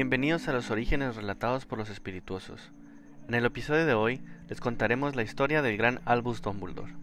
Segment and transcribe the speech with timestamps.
[0.00, 2.72] Bienvenidos a los orígenes relatados por los espirituosos.
[3.28, 6.94] En el episodio de hoy les contaremos la historia del gran Albus Dumbledore.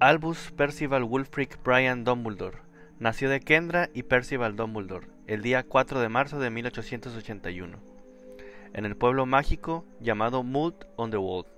[0.00, 2.60] Albus Percival Wulfric Brian Dumbledore
[2.98, 7.76] nació de Kendra y Percival Dumbledore el día 4 de marzo de 1881,
[8.72, 11.48] en el pueblo mágico llamado Mult on the Wold.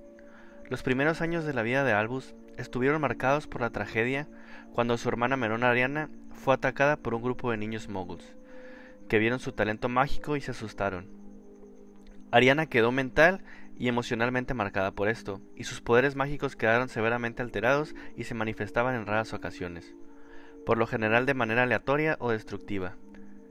[0.68, 4.26] Los primeros años de la vida de Albus estuvieron marcados por la tragedia
[4.72, 8.34] cuando su hermana menor Ariana fue atacada por un grupo de niños moguls
[9.08, 11.08] que vieron su talento mágico y se asustaron.
[12.30, 13.44] Ariana quedó mental
[13.78, 18.94] y emocionalmente marcada por esto, y sus poderes mágicos quedaron severamente alterados y se manifestaban
[18.94, 19.94] en raras ocasiones,
[20.64, 22.96] por lo general de manera aleatoria o destructiva.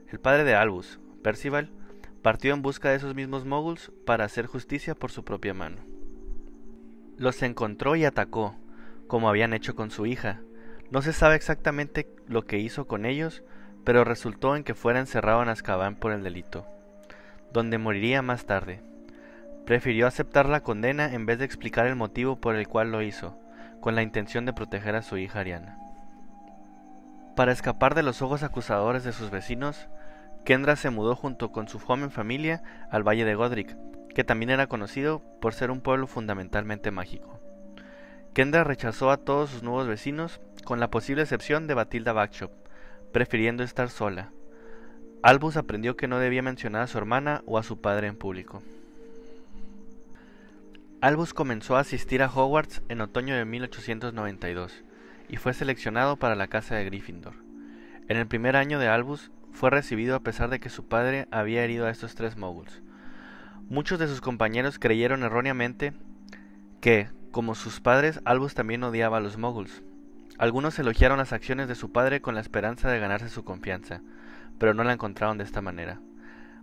[0.08, 1.70] El padre de Albus, Percival,
[2.22, 5.82] partió en busca de esos mismos moguls para hacer justicia por su propia mano.
[7.16, 8.56] Los encontró y atacó,
[9.06, 10.40] como habían hecho con su hija.
[10.90, 13.42] No se sabe exactamente lo que hizo con ellos,
[13.84, 16.66] pero resultó en que fuera encerrado en Azkaban por el delito,
[17.52, 18.82] donde moriría más tarde.
[19.66, 23.38] Prefirió aceptar la condena en vez de explicar el motivo por el cual lo hizo,
[23.80, 25.78] con la intención de proteger a su hija Ariana.
[27.36, 29.88] Para escapar de los ojos acusadores de sus vecinos,
[30.44, 33.76] Kendra se mudó junto con su joven familia al Valle de Godric,
[34.14, 37.40] que también era conocido por ser un pueblo fundamentalmente mágico.
[38.34, 42.63] Kendra rechazó a todos sus nuevos vecinos, con la posible excepción de Batilda Bagshot,
[43.14, 44.32] prefiriendo estar sola.
[45.22, 48.60] Albus aprendió que no debía mencionar a su hermana o a su padre en público.
[51.00, 54.82] Albus comenzó a asistir a Hogwarts en otoño de 1892
[55.28, 57.34] y fue seleccionado para la casa de Gryffindor.
[58.08, 61.62] En el primer año de Albus fue recibido a pesar de que su padre había
[61.62, 62.82] herido a estos tres moguls.
[63.68, 65.92] Muchos de sus compañeros creyeron erróneamente
[66.80, 69.84] que, como sus padres, Albus también odiaba a los moguls,
[70.38, 74.00] algunos elogiaron las acciones de su padre con la esperanza de ganarse su confianza,
[74.58, 76.00] pero no la encontraron de esta manera.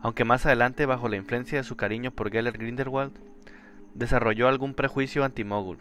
[0.01, 3.13] Aunque más adelante, bajo la influencia de su cariño por Gellert Grindelwald,
[3.93, 5.77] desarrolló algún prejuicio anti-mogul,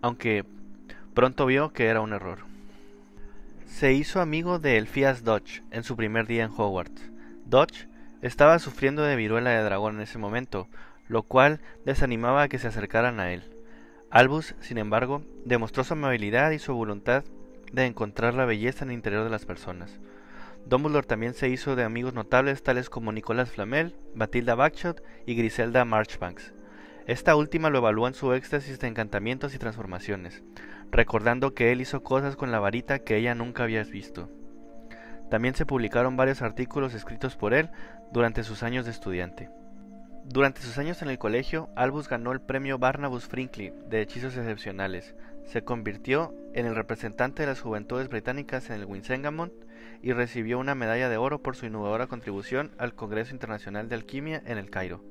[0.00, 0.44] aunque
[1.14, 2.38] pronto vio que era un error.
[3.66, 7.10] Se hizo amigo de Elfias Dodge en su primer día en Hogwarts.
[7.44, 7.88] Dodge
[8.22, 10.68] estaba sufriendo de viruela de dragón en ese momento,
[11.08, 13.42] lo cual desanimaba a que se acercaran a él.
[14.10, 17.24] Albus, sin embargo, demostró su amabilidad y su voluntad
[17.72, 20.00] de encontrar la belleza en el interior de las personas.
[20.64, 25.84] Dumbledore también se hizo de amigos notables tales como Nicolás Flamel, Batilda Bagshot y Griselda
[25.84, 26.54] Marchbanks.
[27.06, 30.42] Esta última lo evaluó en su éxtasis de encantamientos y transformaciones,
[30.90, 34.30] recordando que él hizo cosas con la varita que ella nunca había visto.
[35.30, 37.68] También se publicaron varios artículos escritos por él
[38.10, 39.50] durante sus años de estudiante.
[40.30, 45.14] Durante sus años en el colegio, Albus ganó el premio Barnabas Franklin de Hechizos Excepcionales.
[45.44, 49.54] Se convirtió en el representante de las juventudes británicas en el Winsengamon
[50.02, 54.42] y recibió una medalla de oro por su innovadora contribución al Congreso Internacional de Alquimia
[54.44, 55.02] en el Cairo.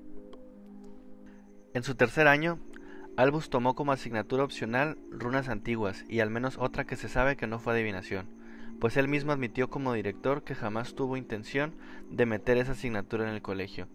[1.73, 2.59] En su tercer año,
[3.15, 7.47] Albus tomó como asignatura opcional runas antiguas y al menos otra que se sabe que
[7.47, 8.29] no fue adivinación,
[8.79, 11.73] pues él mismo admitió como director que jamás tuvo intención
[12.11, 13.87] de meter esa asignatura en el colegio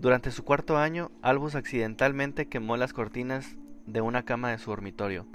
[0.00, 5.26] durante su cuarto año, Albus accidentalmente quemó las cortinas de una cama de su dormitorio,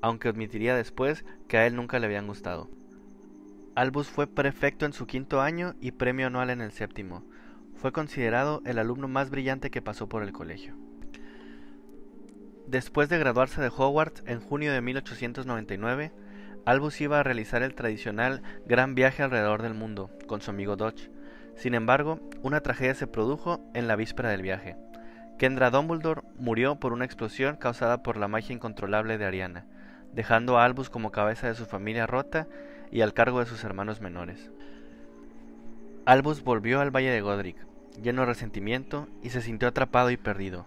[0.00, 2.70] aunque admitiría después que a él nunca le habían gustado.
[3.74, 7.24] Albus fue prefecto en su quinto año y premio anual en el séptimo.
[7.74, 10.76] Fue considerado el alumno más brillante que pasó por el colegio.
[12.68, 16.12] Después de graduarse de Hogwarts en junio de 1899,
[16.64, 21.10] Albus iba a realizar el tradicional gran viaje alrededor del mundo con su amigo Dodge,
[21.56, 24.76] sin embargo, una tragedia se produjo en la víspera del viaje.
[25.38, 29.66] Kendra Dumbledore murió por una explosión causada por la magia incontrolable de Ariana,
[30.12, 32.46] dejando a Albus como cabeza de su familia rota
[32.90, 34.50] y al cargo de sus hermanos menores.
[36.04, 37.56] Albus volvió al Valle de Godric,
[38.00, 40.66] lleno de resentimiento, y se sintió atrapado y perdido,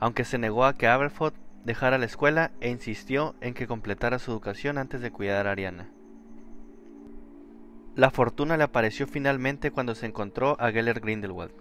[0.00, 1.34] aunque se negó a que Aberforth
[1.64, 5.88] dejara la escuela e insistió en que completara su educación antes de cuidar a Ariana.
[7.96, 11.52] La fortuna le apareció finalmente cuando se encontró a Gellert Grindelwald,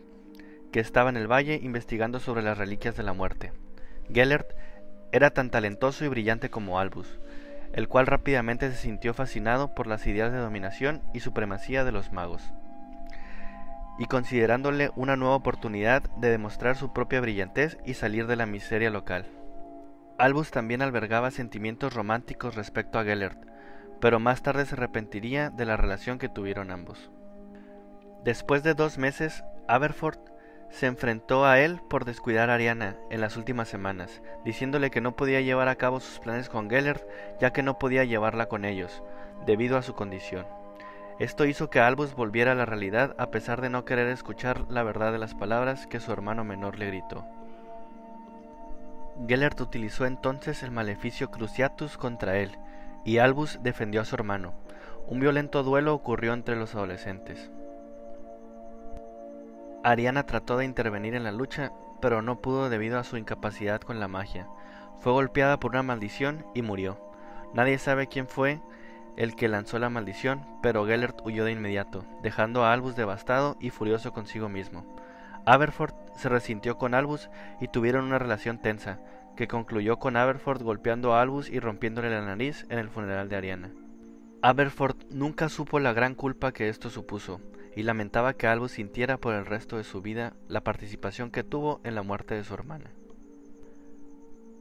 [0.74, 3.54] que estaba en el valle investigando sobre las reliquias de la muerte.
[4.12, 4.52] Gellert
[5.14, 7.22] era tan talentoso y brillante como Albus,
[7.72, 12.12] el cual rápidamente se sintió fascinado por las ideas de dominación y supremacía de los
[12.12, 12.44] magos,
[13.98, 18.90] y considerándole una nueva oportunidad de demostrar su propia brillantez y salir de la miseria
[18.90, 19.26] local.
[20.18, 23.55] Albus también albergaba sentimientos románticos respecto a Gellert,
[24.06, 27.10] pero más tarde se arrepentiría de la relación que tuvieron ambos.
[28.24, 30.20] Después de dos meses, Aberforth
[30.70, 35.16] se enfrentó a él por descuidar a Ariana en las últimas semanas, diciéndole que no
[35.16, 37.04] podía llevar a cabo sus planes con Gellert
[37.42, 39.02] ya que no podía llevarla con ellos,
[39.48, 40.46] debido a su condición.
[41.18, 44.84] Esto hizo que Albus volviera a la realidad a pesar de no querer escuchar la
[44.84, 47.26] verdad de las palabras que su hermano menor le gritó.
[49.28, 52.56] Gellert utilizó entonces el maleficio Cruciatus contra él,
[53.06, 54.54] y Albus defendió a su hermano.
[55.08, 57.52] Un violento duelo ocurrió entre los adolescentes.
[59.84, 61.72] Ariana trató de intervenir en la lucha,
[62.02, 64.48] pero no pudo debido a su incapacidad con la magia.
[65.00, 67.00] Fue golpeada por una maldición y murió.
[67.54, 68.60] Nadie sabe quién fue
[69.16, 73.70] el que lanzó la maldición, pero Gellert huyó de inmediato, dejando a Albus devastado y
[73.70, 74.84] furioso consigo mismo.
[75.46, 77.30] Aberford se resintió con Albus
[77.62, 79.00] y tuvieron una relación tensa,
[79.36, 83.36] que concluyó con Aberford golpeando a Albus y rompiéndole la nariz en el funeral de
[83.36, 83.72] Ariana.
[84.42, 87.42] Aberford nunca supo la gran culpa que esto supuso,
[87.76, 91.82] y lamentaba que Albus sintiera por el resto de su vida la participación que tuvo
[91.84, 92.92] en la muerte de su hermana.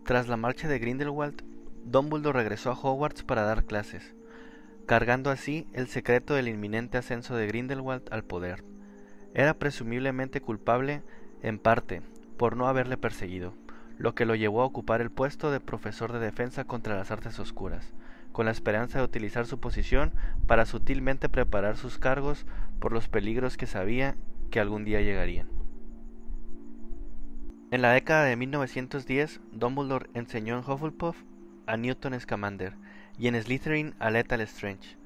[0.04, 1.42] Tras la marcha de Grindelwald,
[1.84, 4.14] Dumbledore regresó a Hogwarts para dar clases,
[4.86, 8.64] cargando así el secreto del inminente ascenso de Grindelwald al poder.
[9.32, 11.02] Era presumiblemente culpable,
[11.42, 12.02] en parte,
[12.36, 13.54] por no haberle perseguido,
[13.98, 17.38] lo que lo llevó a ocupar el puesto de profesor de defensa contra las artes
[17.38, 17.92] oscuras,
[18.32, 20.12] con la esperanza de utilizar su posición
[20.46, 22.46] para sutilmente preparar sus cargos
[22.80, 24.16] por los peligros que sabía
[24.50, 25.48] que algún día llegarían.
[27.70, 31.16] En la década de 1910, Dumbledore enseñó en Hufflepuff
[31.66, 32.74] a Newton Scamander
[33.18, 34.96] y en Slytherin a Lethal Strange.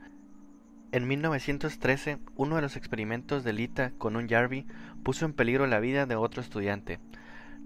[0.91, 4.67] En 1913, uno de los experimentos de Lita con un Jarvie
[5.03, 6.99] puso en peligro la vida de otro estudiante.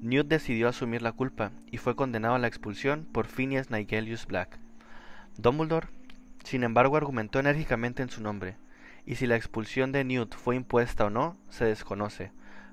[0.03, 4.59] Newt decidió asumir la culpa y fue condenado a la expulsión por Phineas Nigelius Black.
[5.39, 5.89] Dumbledore,
[6.45, 8.57] sin embargo, argumentó enérgicamente en su nombre,
[9.07, 12.33] y si la expulsión de Newt fue impuesta o no, se desconoce,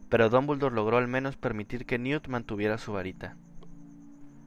[0.09, 3.37] pero Dumbledore logró al menos permitir que Newt mantuviera su varita.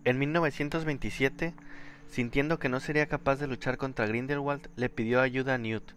[0.05, 1.55] En 1927,
[2.12, 5.93] Sintiendo que no sería capaz de luchar contra Grindelwald, le pidió ayuda a Newt.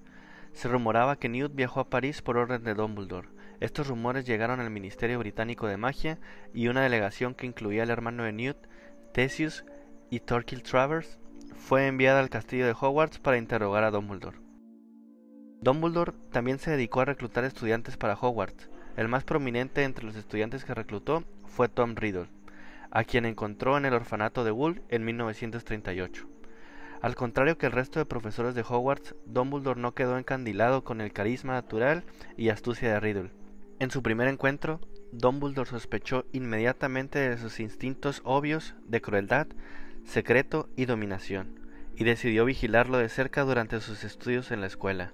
[0.53, 3.27] Se rumoraba que Newt viajó a París por orden de Dumbledore.
[3.59, 6.19] Estos rumores llegaron al Ministerio Británico de Magia
[6.53, 8.57] y una delegación que incluía al hermano de Newt,
[9.13, 9.65] Theseus
[10.09, 11.19] y Torquil Travers,
[11.55, 14.37] fue enviada al castillo de Hogwarts para interrogar a Dumbledore.
[15.61, 18.69] Dumbledore también se dedicó a reclutar estudiantes para Hogwarts.
[18.97, 22.27] El más prominente entre los estudiantes que reclutó fue Tom Riddle
[22.95, 26.29] a quien encontró en el orfanato de Wool en 1938.
[27.01, 31.11] Al contrario que el resto de profesores de Hogwarts, Dumbledore no quedó encandilado con el
[31.11, 32.05] carisma natural
[32.37, 33.31] y astucia de Riddle.
[33.79, 34.79] En su primer encuentro,
[35.11, 39.47] Dumbledore sospechó inmediatamente de sus instintos obvios de crueldad,
[40.05, 41.59] secreto y dominación,
[41.95, 45.13] y decidió vigilarlo de cerca durante sus estudios en la escuela.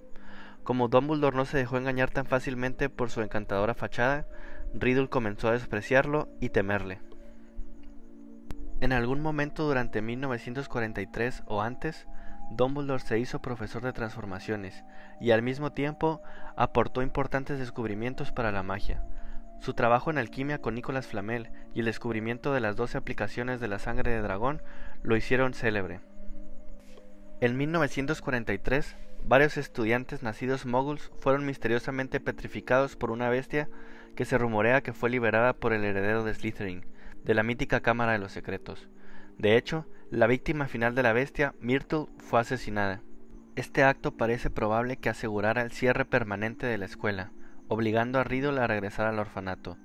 [0.64, 4.28] Como Dumbledore no se dejó engañar tan fácilmente por su encantadora fachada,
[4.76, 7.00] Riddle comenzó a despreciarlo y temerle.
[8.80, 12.08] En algún momento durante 1943 o antes,
[12.56, 14.84] Dumbledore se hizo profesor de transformaciones
[15.20, 16.22] y al mismo tiempo
[16.56, 19.04] aportó importantes descubrimientos para la magia.
[19.60, 23.68] Su trabajo en alquimia con Nicolas Flamel y el descubrimiento de las doce aplicaciones de
[23.68, 24.62] la sangre de dragón
[25.02, 26.02] lo hicieron célebre.
[27.40, 33.70] En 1943, varios estudiantes nacidos moguls fueron misteriosamente petrificados por una bestia
[34.16, 36.86] que se rumorea que fue liberada por el heredero de Slytherin,
[37.24, 38.90] de la mítica Cámara de los Secretos.
[39.38, 43.02] De hecho, la víctima final de la bestia, Myrtle, fue asesinada.
[43.56, 47.32] Este acto parece probable que asegurara el cierre permanente de la escuela,
[47.70, 49.78] obligando a Riddle a regresar al orfanato.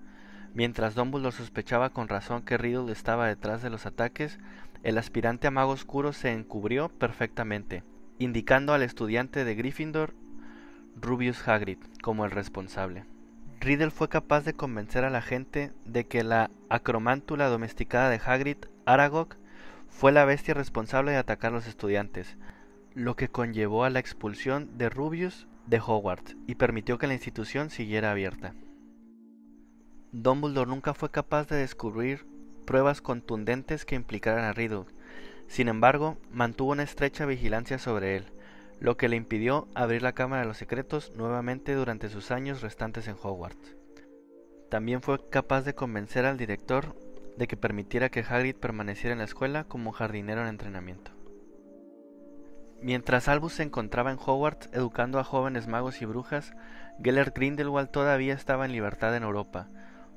[0.52, 4.40] Mientras Dumbledore sospechaba con razón que Riddle estaba detrás de los ataques,
[4.82, 7.84] el aspirante a mago oscuro se encubrió perfectamente,
[8.18, 10.14] indicando al estudiante de Gryffindor,
[11.00, 13.04] Rubius Hagrid, como el responsable.
[13.60, 18.58] Riddle fue capaz de convencer a la gente de que la acromántula domesticada de Hagrid,
[18.86, 19.36] Aragog,
[19.88, 22.36] fue la bestia responsable de atacar a los estudiantes,
[22.94, 27.70] lo que conllevó a la expulsión de Rubius de Hogwarts y permitió que la institución
[27.70, 28.54] siguiera abierta.
[30.12, 32.26] Dumbledore nunca fue capaz de descubrir
[32.64, 34.86] pruebas contundentes que implicaran a Riddle.
[35.46, 38.24] Sin embargo, mantuvo una estrecha vigilancia sobre él,
[38.80, 43.08] lo que le impidió abrir la Cámara de los Secretos nuevamente durante sus años restantes
[43.08, 43.76] en Hogwarts.
[44.68, 46.96] También fue capaz de convencer al director
[47.36, 51.12] de que permitiera que Hagrid permaneciera en la escuela como jardinero en entrenamiento.
[52.82, 56.52] Mientras Albus se encontraba en Hogwarts educando a jóvenes magos y brujas,
[57.02, 59.68] Gellert Grindelwald todavía estaba en libertad en Europa,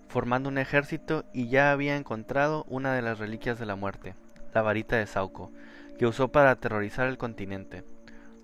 [0.07, 4.15] formando un ejército y ya había encontrado una de las reliquias de la muerte,
[4.53, 5.51] la varita de Sauco,
[5.97, 7.83] que usó para aterrorizar el continente.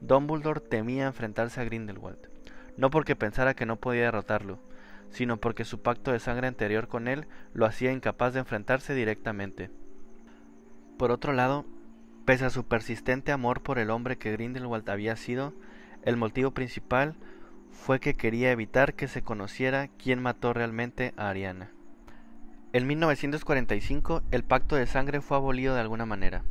[0.01, 2.29] Dumbledore temía enfrentarse a Grindelwald,
[2.77, 4.59] no porque pensara que no podía derrotarlo,
[5.09, 9.69] sino porque su pacto de sangre anterior con él lo hacía incapaz de enfrentarse directamente.
[10.97, 11.65] Por otro lado,
[12.25, 15.53] pese a su persistente amor por el hombre que Grindelwald había sido,
[16.03, 17.15] El motivo principal
[17.71, 21.71] fue que quería evitar que se conociera quién mató realmente a Ariana.
[22.73, 26.43] En 1945 el pacto de sangre fue abolido de alguna manera,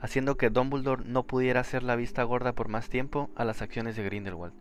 [0.00, 3.96] haciendo que Dumbledore no pudiera hacer la vista gorda por más tiempo a las acciones
[3.96, 4.54] de Grindelwald,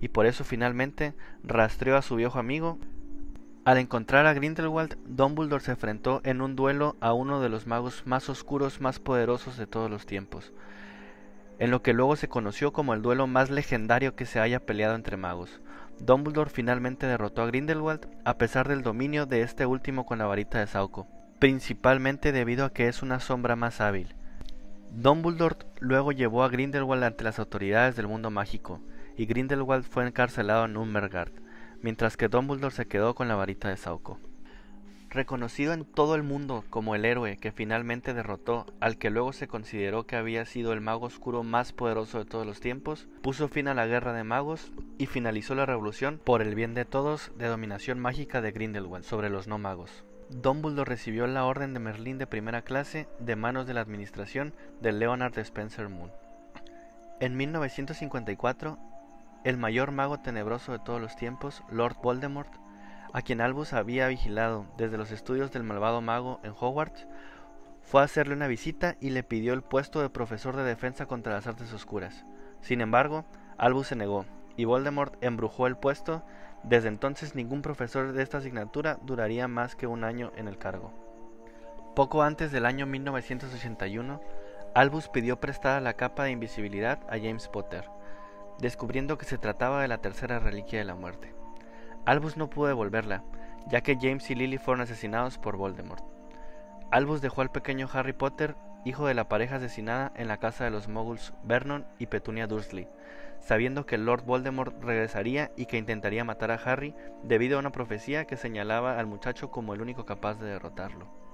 [0.00, 2.78] y por eso finalmente rastreó a su viejo amigo.
[3.64, 8.02] Al encontrar a Grindelwald, Dumbledore se enfrentó en un duelo a uno de los magos
[8.06, 10.52] más oscuros más poderosos de todos los tiempos,
[11.58, 14.94] en lo que luego se conoció como el duelo más legendario que se haya peleado
[14.94, 15.60] entre magos.
[15.98, 20.60] Dumbledore finalmente derrotó a Grindelwald a pesar del dominio de este último con la varita
[20.60, 24.14] de Sauco, principalmente debido a que es una sombra más hábil.
[24.90, 28.80] Dumbledore luego llevó a Grindelwald ante las autoridades del mundo mágico,
[29.16, 31.32] y Grindelwald fue encarcelado en Umbergard,
[31.82, 34.18] mientras que Dumbledore se quedó con la varita de Sauco.
[35.08, 39.48] Reconocido en todo el mundo como el héroe que finalmente derrotó al que luego se
[39.48, 43.68] consideró que había sido el mago oscuro más poderoso de todos los tiempos, puso fin
[43.68, 47.46] a la guerra de magos y finalizó la revolución por el bien de todos de
[47.46, 50.04] dominación mágica de Grindelwald sobre los no magos.
[50.28, 54.92] Dumbledore recibió la orden de Merlín de primera clase de manos de la administración de
[54.92, 56.10] Leonard Spencer Moon.
[57.20, 58.76] En 1954,
[59.46, 62.52] el mayor mago tenebroso de todos los tiempos, Lord Voldemort,
[63.12, 67.06] a quien Albus había vigilado desde los estudios del malvado mago en Hogwarts,
[67.80, 71.34] fue a hacerle una visita y le pidió el puesto de profesor de defensa contra
[71.34, 72.26] las artes oscuras.
[72.60, 73.24] Sin embargo,
[73.56, 74.24] Albus se negó,
[74.56, 76.24] y Voldemort embrujó el puesto.
[76.64, 80.92] Desde entonces ningún profesor de esta asignatura duraría más que un año en el cargo.
[81.94, 84.20] Poco antes del año 1981,
[84.74, 87.88] Albus pidió prestada la capa de invisibilidad a James Potter,
[88.60, 91.34] descubriendo que se trataba de la tercera reliquia de la muerte.
[92.04, 93.24] Albus no pudo devolverla,
[93.68, 96.04] ya que James y Lily fueron asesinados por Voldemort.
[96.90, 100.70] Albus dejó al pequeño Harry Potter, hijo de la pareja asesinada, en la casa de
[100.70, 102.88] los moguls Vernon y Petunia Dursley,
[103.40, 106.94] sabiendo que Lord Voldemort regresaría y que intentaría matar a Harry
[107.24, 111.25] debido a una profecía que señalaba al muchacho como el único capaz de derrotarlo.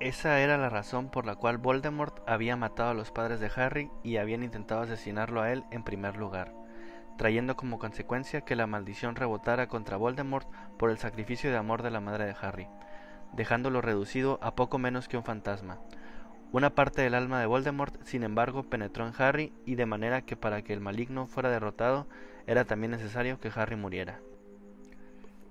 [0.00, 3.90] Esa era la razón por la cual Voldemort había matado a los padres de Harry
[4.02, 6.52] y habían intentado asesinarlo a él en primer lugar
[7.16, 10.48] trayendo como consecuencia que la maldición rebotara contra Voldemort
[10.78, 12.68] por el sacrificio de amor de la madre de Harry,
[13.32, 15.78] dejándolo reducido a poco menos que un fantasma.
[16.52, 20.36] Una parte del alma de Voldemort, sin embargo, penetró en Harry y de manera que
[20.36, 22.06] para que el maligno fuera derrotado
[22.46, 24.20] era también necesario que Harry muriera.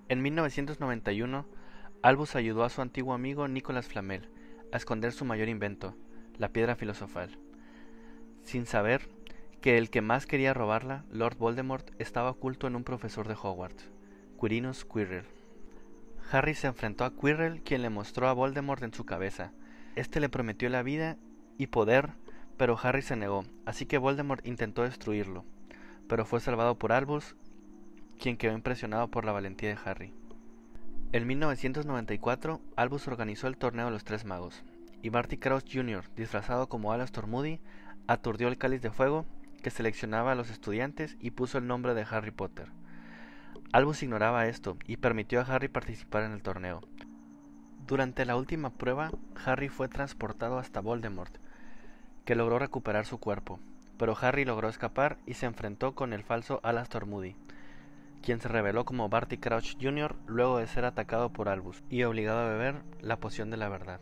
[0.09, 1.45] En 1991,
[2.03, 4.29] Albus ayudó a su antiguo amigo Nicolas Flamel
[4.73, 5.95] a esconder su mayor invento,
[6.37, 7.39] la piedra filosofal.
[8.41, 9.07] Sin saber,
[9.61, 13.89] que el que más quería robarla, Lord Voldemort, estaba oculto en un profesor de Hogwarts,
[14.37, 15.27] Quirinus Quirrell.
[16.29, 19.53] Harry se enfrentó a Quirrell, quien le mostró a Voldemort en su cabeza.
[19.95, 21.15] Este le prometió la vida
[21.57, 22.09] y poder,
[22.57, 25.45] pero Harry se negó, así que Voldemort intentó destruirlo,
[26.09, 27.37] pero fue salvado por Albus,
[28.19, 30.13] quien quedó impresionado por la valentía de Harry.
[31.13, 34.63] En 1994, Albus organizó el torneo de los Tres Magos,
[35.03, 37.59] y Barty Crouch Jr., disfrazado como Alastor Moody,
[38.07, 39.27] aturdió el cáliz de fuego
[39.61, 42.71] que seleccionaba a los estudiantes y puso el nombre de Harry Potter.
[43.73, 46.81] Albus ignoraba esto y permitió a Harry participar en el torneo.
[47.85, 49.11] Durante la última prueba,
[49.45, 51.37] Harry fue transportado hasta Voldemort,
[52.25, 53.59] que logró recuperar su cuerpo,
[53.99, 57.35] pero Harry logró escapar y se enfrentó con el falso Alastor Moody,
[58.23, 60.15] quien se reveló como Barty Crouch Jr.
[60.25, 63.99] luego de ser atacado por Albus y obligado a beber la poción de la verdad.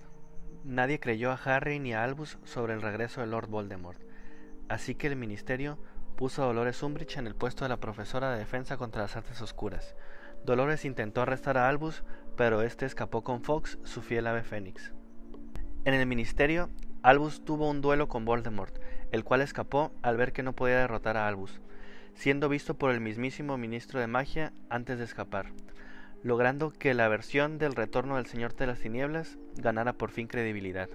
[0.64, 4.00] Nadie creyó a Harry ni a Albus sobre el regreso de Lord Voldemort,
[4.72, 5.78] Así que el ministerio
[6.16, 9.42] puso a Dolores Umbridge en el puesto de la profesora de defensa contra las artes
[9.42, 9.96] oscuras.
[10.46, 12.06] Dolores intentó arrestar a Albus,
[12.38, 14.94] pero este escapó con Fox, su fiel ave fénix.
[15.84, 16.70] En el ministerio,
[17.04, 18.80] Albus tuvo un duelo con Voldemort,
[19.12, 21.60] el cual escapó al ver que no podía derrotar a Albus,
[22.14, 25.48] siendo visto por el mismísimo ministro de magia antes de escapar,
[26.24, 30.90] logrando que la versión del retorno del Señor de las Tinieblas ganara por fin credibilidad.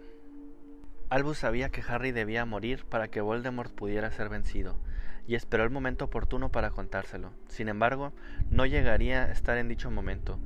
[1.08, 4.78] Albus sabía que Harry debía morir para que Voldemort pudiera ser vencido,
[5.26, 7.32] y esperó el momento oportuno para contárselo.
[7.48, 8.12] Sin embargo,
[8.50, 10.38] no llegaría a estar en dicho momento,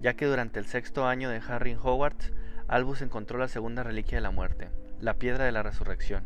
[0.00, 2.32] ya que durante el sexto año de Harry en Hogwarts,
[2.68, 4.68] Albus encontró la segunda reliquia de la muerte,
[5.00, 6.24] la piedra de la resurrección,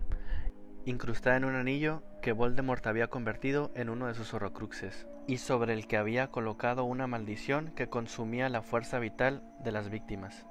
[0.84, 5.72] incrustada en un anillo que Voldemort había convertido en uno de sus horrocruxes, y sobre
[5.74, 10.46] el que había colocado una maldición que consumía la fuerza vital de las víctimas.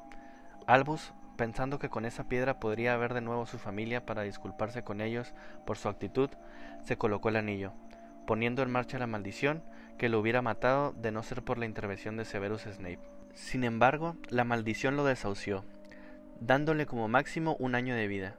[0.67, 4.99] Albus pensando que con esa piedra podría ver de nuevo su familia para disculparse con
[4.99, 5.33] ellos
[5.65, 6.29] por su actitud,
[6.83, 7.71] se colocó el anillo,
[8.27, 9.63] poniendo en marcha la maldición
[9.97, 12.99] que lo hubiera matado de no ser por la intervención de Severus Snape.
[13.35, 15.63] Sin embargo, la maldición lo desahució,
[16.41, 18.35] dándole como máximo un año de vida.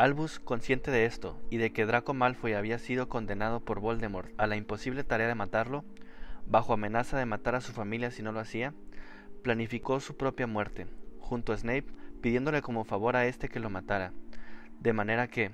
[0.00, 4.46] Albus, consciente de esto y de que Draco Malfoy había sido condenado por Voldemort a
[4.46, 5.84] la imposible tarea de matarlo,
[6.46, 8.72] bajo amenaza de matar a su familia si no lo hacía,
[9.42, 10.86] planificó su propia muerte,
[11.18, 11.84] junto a Snape
[12.22, 14.14] pidiéndole como favor a este que lo matara,
[14.80, 15.50] de manera que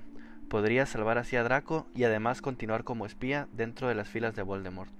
[0.47, 4.43] podría salvar así a Draco y además continuar como espía dentro de las filas de
[4.43, 4.93] Voldemort,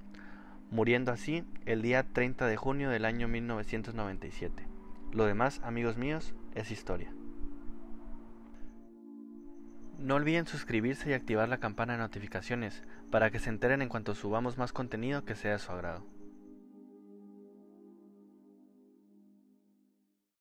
[0.71, 4.67] muriendo así el día 30 de junio del año 1997.
[5.13, 7.16] Lo demás, amigos míos, es historia.
[9.99, 14.13] No olviden suscribirse y activar la campana de notificaciones para que se enteren en cuanto
[14.13, 16.16] subamos más contenido que sea de su agrado.